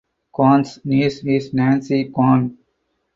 [0.35, 2.41] Kwan’s niece is Nancy Kwan.